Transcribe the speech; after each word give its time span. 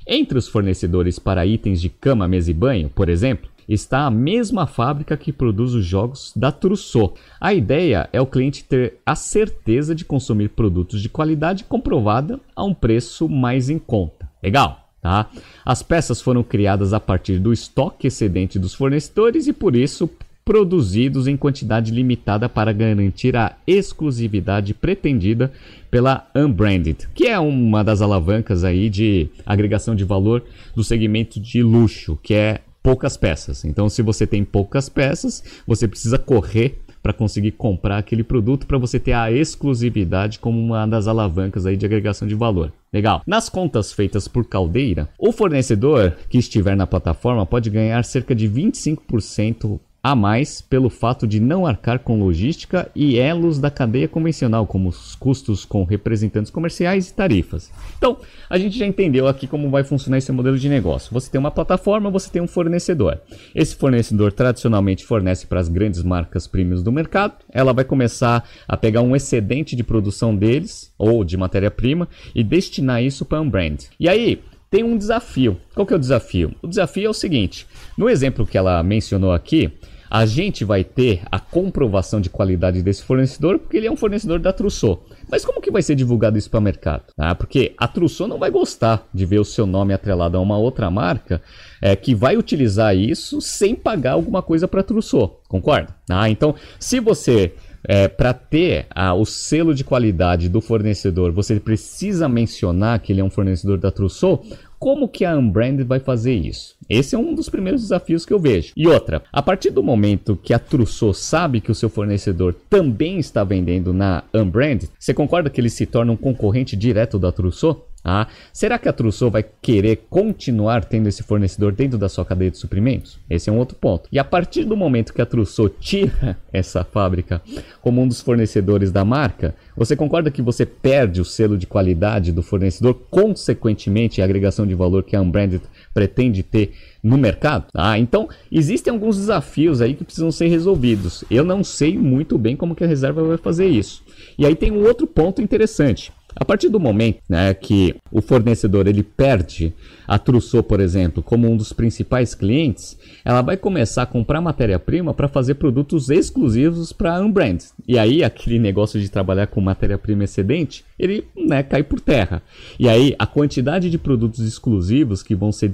entre 0.06 0.36
os 0.36 0.48
fornecedores 0.48 1.18
para 1.18 1.46
itens 1.46 1.80
de 1.80 1.88
cama, 1.88 2.26
mesa 2.26 2.50
e 2.50 2.54
banho, 2.54 2.88
por 2.88 3.08
exemplo, 3.08 3.48
está 3.68 4.06
a 4.06 4.10
mesma 4.10 4.66
fábrica 4.66 5.16
que 5.16 5.32
produz 5.32 5.72
os 5.72 5.84
jogos 5.84 6.32
da 6.34 6.50
Trousseau. 6.50 7.14
A 7.40 7.54
ideia 7.54 8.08
é 8.12 8.20
o 8.20 8.26
cliente 8.26 8.64
ter 8.64 8.98
a 9.06 9.14
certeza 9.14 9.94
de 9.94 10.04
consumir 10.04 10.48
produtos 10.48 11.00
de 11.00 11.08
qualidade 11.08 11.62
comprovada 11.64 12.40
a 12.56 12.64
um 12.64 12.74
preço 12.74 13.28
mais 13.28 13.70
em 13.70 13.78
conta. 13.78 14.28
Legal? 14.42 14.88
Tá? 15.00 15.28
As 15.64 15.82
peças 15.82 16.20
foram 16.20 16.42
criadas 16.42 16.92
a 16.92 17.00
partir 17.00 17.38
do 17.38 17.52
estoque 17.52 18.06
excedente 18.06 18.58
dos 18.58 18.74
fornecedores 18.74 19.46
e 19.46 19.52
por 19.52 19.74
isso 19.74 20.08
produzidos 20.44 21.26
em 21.26 21.36
quantidade 21.36 21.92
limitada 21.92 22.48
para 22.48 22.72
garantir 22.72 23.36
a 23.36 23.56
exclusividade 23.66 24.74
pretendida 24.74 25.52
pela 25.90 26.28
Unbranded, 26.34 27.08
que 27.14 27.26
é 27.26 27.38
uma 27.38 27.84
das 27.84 28.00
alavancas 28.00 28.64
aí 28.64 28.88
de 28.88 29.28
agregação 29.46 29.94
de 29.94 30.04
valor 30.04 30.42
do 30.74 30.82
segmento 30.82 31.38
de 31.38 31.62
luxo, 31.62 32.18
que 32.22 32.34
é 32.34 32.60
poucas 32.82 33.16
peças. 33.16 33.64
Então, 33.64 33.88
se 33.88 34.02
você 34.02 34.26
tem 34.26 34.44
poucas 34.44 34.88
peças, 34.88 35.62
você 35.66 35.86
precisa 35.86 36.18
correr 36.18 36.80
para 37.02 37.12
conseguir 37.12 37.52
comprar 37.52 37.98
aquele 37.98 38.22
produto 38.22 38.66
para 38.66 38.78
você 38.78 38.98
ter 38.98 39.12
a 39.12 39.30
exclusividade 39.30 40.38
como 40.38 40.58
uma 40.58 40.86
das 40.86 41.08
alavancas 41.08 41.66
aí 41.66 41.76
de 41.76 41.84
agregação 41.84 42.28
de 42.28 42.34
valor. 42.34 42.72
Legal. 42.92 43.22
Nas 43.26 43.48
contas 43.48 43.92
feitas 43.92 44.28
por 44.28 44.46
Caldeira, 44.46 45.08
o 45.18 45.32
fornecedor 45.32 46.16
que 46.28 46.38
estiver 46.38 46.76
na 46.76 46.86
plataforma 46.86 47.44
pode 47.44 47.70
ganhar 47.70 48.04
cerca 48.04 48.34
de 48.34 48.48
25% 48.48 49.80
a 50.04 50.16
mais 50.16 50.60
pelo 50.60 50.90
fato 50.90 51.28
de 51.28 51.38
não 51.38 51.64
arcar 51.64 52.00
com 52.00 52.18
logística 52.18 52.90
e 52.92 53.16
elos 53.16 53.60
da 53.60 53.70
cadeia 53.70 54.08
convencional, 54.08 54.66
como 54.66 54.88
os 54.88 55.14
custos 55.14 55.64
com 55.64 55.84
representantes 55.84 56.50
comerciais 56.50 57.08
e 57.08 57.14
tarifas. 57.14 57.70
Então, 57.96 58.16
a 58.50 58.58
gente 58.58 58.76
já 58.76 58.84
entendeu 58.84 59.28
aqui 59.28 59.46
como 59.46 59.70
vai 59.70 59.84
funcionar 59.84 60.18
esse 60.18 60.32
modelo 60.32 60.58
de 60.58 60.68
negócio. 60.68 61.12
Você 61.12 61.30
tem 61.30 61.38
uma 61.38 61.52
plataforma, 61.52 62.10
você 62.10 62.28
tem 62.28 62.42
um 62.42 62.48
fornecedor. 62.48 63.20
Esse 63.54 63.76
fornecedor 63.76 64.32
tradicionalmente 64.32 65.04
fornece 65.04 65.46
para 65.46 65.60
as 65.60 65.68
grandes 65.68 66.02
marcas 66.02 66.48
premiums 66.48 66.82
do 66.82 66.90
mercado. 66.90 67.34
Ela 67.52 67.72
vai 67.72 67.84
começar 67.84 68.48
a 68.66 68.76
pegar 68.76 69.02
um 69.02 69.14
excedente 69.14 69.76
de 69.76 69.84
produção 69.84 70.34
deles 70.34 70.92
ou 70.98 71.22
de 71.22 71.36
matéria-prima 71.36 72.08
e 72.34 72.42
destinar 72.42 73.04
isso 73.04 73.24
para 73.24 73.40
um 73.40 73.48
brand. 73.48 73.84
E 74.00 74.08
aí, 74.08 74.42
tem 74.68 74.82
um 74.82 74.96
desafio. 74.96 75.60
Qual 75.74 75.86
que 75.86 75.92
é 75.92 75.96
o 75.96 76.00
desafio? 76.00 76.54
O 76.62 76.66
desafio 76.66 77.06
é 77.06 77.10
o 77.10 77.14
seguinte: 77.14 77.66
no 77.96 78.08
exemplo 78.08 78.46
que 78.46 78.56
ela 78.56 78.82
mencionou 78.82 79.30
aqui, 79.30 79.70
a 80.12 80.26
gente 80.26 80.62
vai 80.62 80.84
ter 80.84 81.22
a 81.32 81.40
comprovação 81.40 82.20
de 82.20 82.28
qualidade 82.28 82.82
desse 82.82 83.02
fornecedor 83.02 83.58
porque 83.58 83.78
ele 83.78 83.86
é 83.86 83.90
um 83.90 83.96
fornecedor 83.96 84.38
da 84.38 84.52
Trousseau. 84.52 85.06
Mas 85.30 85.42
como 85.42 85.58
que 85.58 85.70
vai 85.70 85.80
ser 85.80 85.94
divulgado 85.94 86.36
isso 86.36 86.50
para 86.50 86.60
o 86.60 86.62
mercado? 86.62 87.04
Ah, 87.16 87.34
porque 87.34 87.72
a 87.78 87.88
Trousseau 87.88 88.28
não 88.28 88.38
vai 88.38 88.50
gostar 88.50 89.08
de 89.14 89.24
ver 89.24 89.40
o 89.40 89.44
seu 89.44 89.64
nome 89.64 89.94
atrelado 89.94 90.36
a 90.36 90.40
uma 90.40 90.58
outra 90.58 90.90
marca 90.90 91.40
é, 91.80 91.96
que 91.96 92.14
vai 92.14 92.36
utilizar 92.36 92.94
isso 92.94 93.40
sem 93.40 93.74
pagar 93.74 94.12
alguma 94.12 94.42
coisa 94.42 94.68
para 94.68 94.80
a 94.80 94.84
Trousseau. 94.84 95.40
Concorda? 95.48 95.96
Ah, 96.10 96.28
então, 96.28 96.54
se 96.78 97.00
você 97.00 97.54
é, 97.88 98.06
para 98.06 98.32
ter 98.32 98.86
ah, 98.90 99.14
o 99.14 99.24
selo 99.24 99.74
de 99.74 99.82
qualidade 99.82 100.48
do 100.48 100.60
fornecedor, 100.60 101.32
você 101.32 101.58
precisa 101.58 102.28
mencionar 102.28 103.00
que 103.00 103.12
ele 103.12 103.22
é 103.22 103.24
um 103.24 103.30
fornecedor 103.30 103.78
da 103.78 103.90
Trousseau. 103.90 104.44
Como 104.82 105.06
que 105.06 105.24
a 105.24 105.38
Unbranded 105.38 105.86
vai 105.86 106.00
fazer 106.00 106.34
isso? 106.34 106.74
Esse 106.90 107.14
é 107.14 107.18
um 107.18 107.36
dos 107.36 107.48
primeiros 107.48 107.82
desafios 107.82 108.26
que 108.26 108.32
eu 108.32 108.38
vejo. 108.40 108.72
E 108.76 108.88
outra, 108.88 109.22
a 109.32 109.40
partir 109.40 109.70
do 109.70 109.80
momento 109.80 110.36
que 110.36 110.52
a 110.52 110.58
Trousseau 110.58 111.14
sabe 111.14 111.60
que 111.60 111.70
o 111.70 111.74
seu 111.74 111.88
fornecedor 111.88 112.52
também 112.68 113.20
está 113.20 113.44
vendendo 113.44 113.92
na 113.92 114.24
Unbranded, 114.34 114.90
você 114.98 115.14
concorda 115.14 115.48
que 115.48 115.60
ele 115.60 115.70
se 115.70 115.86
torna 115.86 116.10
um 116.10 116.16
concorrente 116.16 116.74
direto 116.74 117.16
da 117.16 117.30
Trousseau? 117.30 117.91
Ah, 118.04 118.26
será 118.52 118.78
que 118.78 118.88
a 118.88 118.92
Trousseau 118.92 119.30
vai 119.30 119.44
querer 119.62 120.06
continuar 120.10 120.84
tendo 120.84 121.08
esse 121.08 121.22
fornecedor 121.22 121.72
dentro 121.72 121.96
da 121.96 122.08
sua 122.08 122.24
cadeia 122.24 122.50
de 122.50 122.58
suprimentos? 122.58 123.18
Esse 123.30 123.48
é 123.48 123.52
um 123.52 123.58
outro 123.58 123.76
ponto. 123.76 124.08
E 124.10 124.18
a 124.18 124.24
partir 124.24 124.64
do 124.64 124.76
momento 124.76 125.14
que 125.14 125.22
a 125.22 125.26
Trousseau 125.26 125.68
tira 125.68 126.36
essa 126.52 126.82
fábrica 126.82 127.40
como 127.80 128.02
um 128.02 128.08
dos 128.08 128.20
fornecedores 128.20 128.90
da 128.90 129.04
marca, 129.04 129.54
você 129.76 129.94
concorda 129.94 130.30
que 130.30 130.42
você 130.42 130.66
perde 130.66 131.20
o 131.20 131.24
selo 131.24 131.56
de 131.56 131.66
qualidade 131.66 132.32
do 132.32 132.42
fornecedor, 132.42 132.94
consequentemente 133.08 134.20
a 134.20 134.24
agregação 134.24 134.66
de 134.66 134.74
valor 134.74 135.04
que 135.04 135.14
a 135.14 135.20
Unbranded 135.20 135.62
pretende 135.94 136.42
ter 136.42 136.72
no 137.02 137.16
mercado? 137.16 137.66
Ah, 137.74 137.98
então 137.98 138.28
existem 138.50 138.92
alguns 138.92 139.16
desafios 139.16 139.80
aí 139.80 139.94
que 139.94 140.04
precisam 140.04 140.32
ser 140.32 140.48
resolvidos. 140.48 141.24
Eu 141.30 141.44
não 141.44 141.62
sei 141.62 141.96
muito 141.96 142.36
bem 142.36 142.56
como 142.56 142.74
que 142.74 142.82
a 142.82 142.88
reserva 142.88 143.22
vai 143.22 143.36
fazer 143.36 143.66
isso. 143.66 144.02
E 144.36 144.44
aí 144.44 144.56
tem 144.56 144.72
um 144.72 144.84
outro 144.84 145.06
ponto 145.06 145.40
interessante. 145.40 146.12
A 146.34 146.44
partir 146.44 146.68
do 146.68 146.80
momento 146.80 147.18
né, 147.28 147.52
que 147.54 147.94
o 148.10 148.20
fornecedor 148.20 148.86
ele 148.86 149.02
perde 149.02 149.72
a 150.06 150.18
Trousseau, 150.18 150.62
por 150.62 150.80
exemplo, 150.80 151.22
como 151.22 151.50
um 151.50 151.56
dos 151.56 151.72
principais 151.72 152.34
clientes, 152.34 152.98
ela 153.24 153.40
vai 153.40 153.56
começar 153.56 154.02
a 154.02 154.06
comprar 154.06 154.40
matéria-prima 154.40 155.14
para 155.14 155.28
fazer 155.28 155.54
produtos 155.54 156.10
exclusivos 156.10 156.92
para 156.92 157.16
a 157.16 157.20
Unbrand. 157.20 157.58
E 157.86 157.98
aí 157.98 158.24
aquele 158.24 158.58
negócio 158.58 159.00
de 159.00 159.08
trabalhar 159.08 159.46
com 159.46 159.60
matéria-prima 159.60 160.24
excedente, 160.24 160.84
ele 160.98 161.24
né, 161.36 161.62
cai 161.62 161.82
por 161.82 162.00
terra. 162.00 162.42
E 162.78 162.88
aí 162.88 163.14
a 163.18 163.26
quantidade 163.26 163.88
de 163.90 163.98
produtos 163.98 164.40
exclusivos 164.40 165.22
que 165.22 165.34
vão 165.34 165.52
ser 165.52 165.70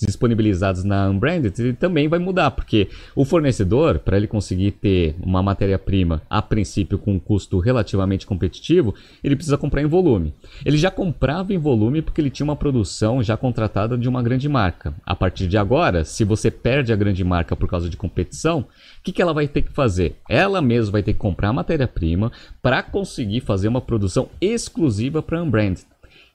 disponibilizados 0.00 0.84
na 0.84 1.08
Unbranded 1.08 1.74
também 1.74 2.08
vai 2.08 2.18
mudar, 2.18 2.50
porque 2.50 2.88
o 3.14 3.24
fornecedor, 3.24 3.98
para 3.98 4.16
ele 4.16 4.26
conseguir 4.26 4.72
ter 4.72 5.14
uma 5.22 5.42
matéria-prima 5.42 6.22
a 6.28 6.42
princípio 6.42 6.98
com 6.98 7.12
um 7.14 7.18
custo 7.18 7.58
relativamente 7.58 8.26
competitivo, 8.26 8.94
ele 9.22 9.36
precisa 9.36 9.56
comprar 9.56 9.73
em 9.80 9.86
volume. 9.86 10.34
Ele 10.64 10.76
já 10.76 10.90
comprava 10.90 11.52
em 11.52 11.58
volume 11.58 12.02
porque 12.02 12.20
ele 12.20 12.30
tinha 12.30 12.44
uma 12.44 12.56
produção 12.56 13.22
já 13.22 13.36
contratada 13.36 13.96
de 13.96 14.08
uma 14.08 14.22
grande 14.22 14.48
marca. 14.48 14.94
A 15.04 15.14
partir 15.14 15.46
de 15.46 15.56
agora, 15.56 16.04
se 16.04 16.24
você 16.24 16.50
perde 16.50 16.92
a 16.92 16.96
grande 16.96 17.24
marca 17.24 17.56
por 17.56 17.68
causa 17.68 17.88
de 17.88 17.96
competição, 17.96 18.60
o 18.60 18.66
que, 19.02 19.12
que 19.12 19.22
ela 19.22 19.34
vai 19.34 19.48
ter 19.48 19.62
que 19.62 19.72
fazer? 19.72 20.16
Ela 20.28 20.60
mesma 20.60 20.92
vai 20.92 21.02
ter 21.02 21.12
que 21.12 21.18
comprar 21.18 21.52
matéria-prima 21.52 22.30
para 22.62 22.82
conseguir 22.82 23.40
fazer 23.40 23.68
uma 23.68 23.80
produção 23.80 24.28
exclusiva 24.40 25.22
para 25.22 25.38
a 25.38 25.42
Unbranded. 25.42 25.84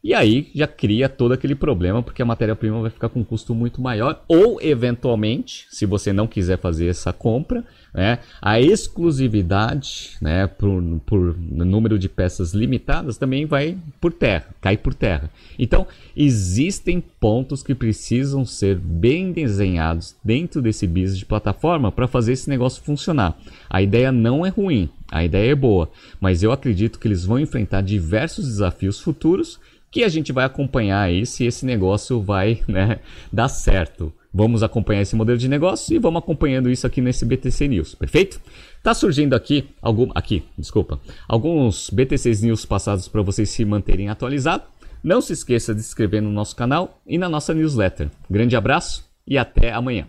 E 0.01 0.13
aí 0.13 0.49
já 0.55 0.65
cria 0.65 1.09
todo 1.09 1.33
aquele 1.33 1.55
problema, 1.55 2.01
porque 2.01 2.21
a 2.21 2.25
matéria-prima 2.25 2.79
vai 2.79 2.89
ficar 2.89 3.09
com 3.09 3.19
um 3.19 3.23
custo 3.23 3.53
muito 3.53 3.81
maior, 3.81 4.23
ou 4.29 4.57
eventualmente, 4.61 5.67
se 5.69 5.85
você 5.85 6.13
não 6.13 6.25
quiser 6.25 6.57
fazer 6.57 6.87
essa 6.87 7.11
compra, 7.11 7.65
né, 7.93 8.19
a 8.41 8.61
exclusividade 8.61 10.11
né, 10.21 10.47
por, 10.47 10.81
por 11.05 11.37
número 11.37 11.99
de 11.99 12.07
peças 12.07 12.53
limitadas 12.53 13.17
também 13.17 13.45
vai 13.45 13.77
por 13.99 14.13
terra, 14.13 14.45
cai 14.61 14.77
por 14.77 14.93
terra. 14.93 15.29
Então, 15.57 15.85
existem 16.15 17.03
pontos 17.19 17.61
que 17.61 17.75
precisam 17.75 18.45
ser 18.45 18.77
bem 18.77 19.33
desenhados 19.33 20.15
dentro 20.23 20.61
desse 20.61 20.87
business 20.87 21.17
de 21.17 21.25
plataforma 21.25 21.91
para 21.91 22.07
fazer 22.07 22.33
esse 22.33 22.49
negócio 22.49 22.81
funcionar. 22.83 23.37
A 23.69 23.81
ideia 23.81 24.13
não 24.13 24.45
é 24.45 24.49
ruim, 24.49 24.89
a 25.11 25.25
ideia 25.25 25.51
é 25.51 25.55
boa, 25.55 25.89
mas 26.21 26.41
eu 26.41 26.53
acredito 26.53 26.99
que 26.99 27.07
eles 27.07 27.25
vão 27.25 27.39
enfrentar 27.39 27.81
diversos 27.81 28.45
desafios 28.45 28.99
futuros 28.99 29.59
que 29.91 30.03
a 30.03 30.09
gente 30.09 30.31
vai 30.31 30.45
acompanhar 30.45 31.01
aí 31.01 31.25
se 31.25 31.45
esse 31.45 31.65
negócio 31.65 32.21
vai 32.21 32.61
né, 32.67 32.99
dar 33.31 33.47
certo. 33.47 34.13
Vamos 34.31 34.61
acompanhar 34.61 35.01
esse 35.01 35.15
modelo 35.15 35.37
de 35.37 35.47
negócio 35.47 35.95
e 35.95 35.99
vamos 35.99 36.19
acompanhando 36.19 36.69
isso 36.69 36.85
aqui 36.85 37.01
nesse 37.01 37.25
BTC 37.25 37.67
News, 37.67 37.95
perfeito? 37.95 38.39
Tá 38.83 38.93
surgindo 38.93 39.33
aqui 39.33 39.69
algum 39.81 40.11
aqui, 40.13 40.43
desculpa, 40.57 40.99
alguns 41.27 41.89
BTC 41.89 42.31
News 42.43 42.63
passados 42.63 43.07
para 43.07 43.23
vocês 43.23 43.49
se 43.49 43.65
manterem 43.65 44.09
atualizados. 44.09 44.67
Não 45.03 45.21
se 45.21 45.33
esqueça 45.33 45.73
de 45.73 45.81
se 45.81 45.87
inscrever 45.87 46.21
no 46.21 46.31
nosso 46.31 46.55
canal 46.55 47.01
e 47.07 47.17
na 47.17 47.29
nossa 47.29 47.53
newsletter. 47.53 48.09
Grande 48.29 48.55
abraço 48.55 49.09
e 49.25 49.37
até 49.37 49.71
amanhã. 49.71 50.05